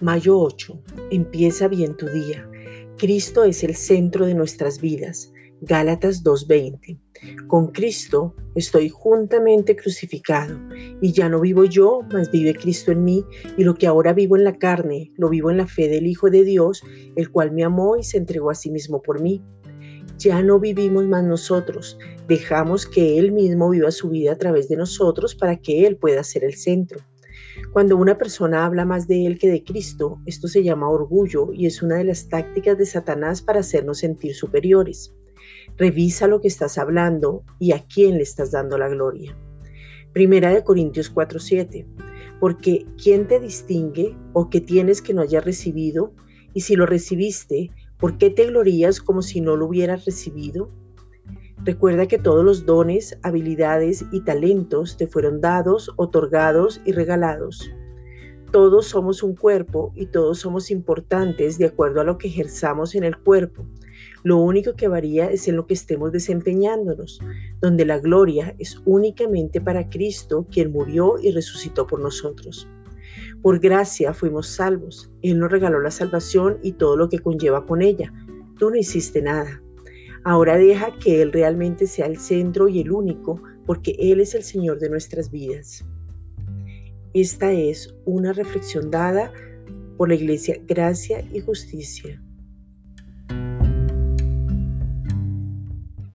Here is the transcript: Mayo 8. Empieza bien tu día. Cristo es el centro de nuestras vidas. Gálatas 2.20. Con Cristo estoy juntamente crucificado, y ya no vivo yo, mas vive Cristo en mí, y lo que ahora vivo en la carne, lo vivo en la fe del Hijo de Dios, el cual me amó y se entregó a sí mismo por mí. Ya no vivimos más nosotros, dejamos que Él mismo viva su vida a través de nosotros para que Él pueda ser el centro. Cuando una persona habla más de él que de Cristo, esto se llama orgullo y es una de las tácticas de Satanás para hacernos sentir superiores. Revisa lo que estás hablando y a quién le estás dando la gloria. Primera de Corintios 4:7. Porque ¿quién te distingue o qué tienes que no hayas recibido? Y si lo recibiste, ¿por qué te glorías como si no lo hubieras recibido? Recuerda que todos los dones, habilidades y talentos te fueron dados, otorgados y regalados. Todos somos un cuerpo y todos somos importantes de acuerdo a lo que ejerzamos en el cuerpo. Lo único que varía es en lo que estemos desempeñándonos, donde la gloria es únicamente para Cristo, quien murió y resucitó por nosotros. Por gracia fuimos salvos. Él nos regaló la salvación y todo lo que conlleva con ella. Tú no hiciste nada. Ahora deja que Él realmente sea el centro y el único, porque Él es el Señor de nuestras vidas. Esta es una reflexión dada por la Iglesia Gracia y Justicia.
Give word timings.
Mayo 0.00 0.38
8. 0.38 0.80
Empieza 1.10 1.66
bien 1.66 1.96
tu 1.96 2.06
día. 2.06 2.48
Cristo 2.98 3.42
es 3.42 3.64
el 3.64 3.74
centro 3.74 4.26
de 4.26 4.34
nuestras 4.34 4.80
vidas. 4.80 5.32
Gálatas 5.60 6.22
2.20. 6.22 7.00
Con 7.48 7.72
Cristo 7.72 8.32
estoy 8.54 8.90
juntamente 8.90 9.74
crucificado, 9.74 10.56
y 11.00 11.10
ya 11.12 11.28
no 11.28 11.40
vivo 11.40 11.64
yo, 11.64 12.02
mas 12.12 12.30
vive 12.30 12.54
Cristo 12.54 12.92
en 12.92 13.02
mí, 13.02 13.24
y 13.56 13.64
lo 13.64 13.74
que 13.74 13.88
ahora 13.88 14.12
vivo 14.12 14.36
en 14.36 14.44
la 14.44 14.56
carne, 14.56 15.10
lo 15.16 15.28
vivo 15.30 15.50
en 15.50 15.56
la 15.56 15.66
fe 15.66 15.88
del 15.88 16.06
Hijo 16.06 16.30
de 16.30 16.44
Dios, 16.44 16.84
el 17.16 17.32
cual 17.32 17.50
me 17.50 17.64
amó 17.64 17.96
y 17.96 18.04
se 18.04 18.18
entregó 18.18 18.50
a 18.50 18.54
sí 18.54 18.70
mismo 18.70 19.02
por 19.02 19.20
mí. 19.20 19.42
Ya 20.16 20.40
no 20.42 20.60
vivimos 20.60 21.08
más 21.08 21.24
nosotros, 21.24 21.98
dejamos 22.28 22.86
que 22.86 23.18
Él 23.18 23.32
mismo 23.32 23.68
viva 23.70 23.90
su 23.90 24.10
vida 24.10 24.32
a 24.32 24.38
través 24.38 24.68
de 24.68 24.76
nosotros 24.76 25.34
para 25.34 25.56
que 25.56 25.88
Él 25.88 25.96
pueda 25.96 26.22
ser 26.22 26.44
el 26.44 26.54
centro. 26.54 27.00
Cuando 27.72 27.96
una 27.96 28.18
persona 28.18 28.64
habla 28.64 28.84
más 28.84 29.06
de 29.06 29.26
él 29.26 29.38
que 29.38 29.48
de 29.48 29.62
Cristo, 29.62 30.18
esto 30.26 30.48
se 30.48 30.62
llama 30.62 30.88
orgullo 30.88 31.52
y 31.52 31.66
es 31.66 31.82
una 31.82 31.96
de 31.96 32.04
las 32.04 32.28
tácticas 32.28 32.78
de 32.78 32.86
Satanás 32.86 33.42
para 33.42 33.60
hacernos 33.60 33.98
sentir 33.98 34.34
superiores. 34.34 35.14
Revisa 35.76 36.26
lo 36.26 36.40
que 36.40 36.48
estás 36.48 36.78
hablando 36.78 37.44
y 37.58 37.72
a 37.72 37.84
quién 37.86 38.16
le 38.16 38.22
estás 38.22 38.50
dando 38.50 38.78
la 38.78 38.88
gloria. 38.88 39.36
Primera 40.12 40.52
de 40.52 40.64
Corintios 40.64 41.12
4:7. 41.12 41.86
Porque 42.40 42.86
¿quién 43.02 43.28
te 43.28 43.40
distingue 43.40 44.16
o 44.32 44.48
qué 44.48 44.60
tienes 44.60 45.02
que 45.02 45.14
no 45.14 45.22
hayas 45.22 45.44
recibido? 45.44 46.12
Y 46.54 46.62
si 46.62 46.76
lo 46.76 46.86
recibiste, 46.86 47.70
¿por 47.98 48.16
qué 48.18 48.30
te 48.30 48.46
glorías 48.46 49.00
como 49.00 49.22
si 49.22 49.40
no 49.40 49.56
lo 49.56 49.66
hubieras 49.66 50.04
recibido? 50.04 50.70
Recuerda 51.64 52.06
que 52.06 52.18
todos 52.18 52.44
los 52.44 52.66
dones, 52.66 53.18
habilidades 53.22 54.04
y 54.12 54.20
talentos 54.20 54.96
te 54.96 55.06
fueron 55.06 55.40
dados, 55.40 55.92
otorgados 55.96 56.80
y 56.84 56.92
regalados. 56.92 57.70
Todos 58.52 58.86
somos 58.86 59.22
un 59.22 59.34
cuerpo 59.34 59.92
y 59.94 60.06
todos 60.06 60.38
somos 60.38 60.70
importantes 60.70 61.58
de 61.58 61.66
acuerdo 61.66 62.00
a 62.00 62.04
lo 62.04 62.16
que 62.16 62.28
ejerzamos 62.28 62.94
en 62.94 63.04
el 63.04 63.18
cuerpo. 63.18 63.66
Lo 64.22 64.38
único 64.38 64.74
que 64.74 64.88
varía 64.88 65.30
es 65.30 65.48
en 65.48 65.56
lo 65.56 65.66
que 65.66 65.74
estemos 65.74 66.12
desempeñándonos, 66.12 67.20
donde 67.60 67.84
la 67.84 67.98
gloria 67.98 68.54
es 68.58 68.80
únicamente 68.86 69.60
para 69.60 69.90
Cristo, 69.90 70.46
quien 70.50 70.72
murió 70.72 71.16
y 71.20 71.32
resucitó 71.32 71.86
por 71.86 72.00
nosotros. 72.00 72.66
Por 73.42 73.60
gracia 73.60 74.14
fuimos 74.14 74.46
salvos. 74.46 75.10
Él 75.22 75.38
nos 75.38 75.50
regaló 75.50 75.80
la 75.80 75.90
salvación 75.90 76.58
y 76.62 76.72
todo 76.72 76.96
lo 76.96 77.08
que 77.08 77.18
conlleva 77.18 77.66
con 77.66 77.82
ella. 77.82 78.12
Tú 78.58 78.70
no 78.70 78.76
hiciste 78.76 79.20
nada. 79.20 79.62
Ahora 80.28 80.58
deja 80.58 80.94
que 80.98 81.22
Él 81.22 81.32
realmente 81.32 81.86
sea 81.86 82.04
el 82.04 82.18
centro 82.18 82.68
y 82.68 82.80
el 82.80 82.92
único, 82.92 83.42
porque 83.64 83.96
Él 83.98 84.20
es 84.20 84.34
el 84.34 84.42
Señor 84.42 84.78
de 84.78 84.90
nuestras 84.90 85.30
vidas. 85.30 85.86
Esta 87.14 87.50
es 87.50 87.96
una 88.04 88.34
reflexión 88.34 88.90
dada 88.90 89.32
por 89.96 90.10
la 90.10 90.16
Iglesia 90.16 90.60
Gracia 90.66 91.24
y 91.32 91.40
Justicia. 91.40 92.22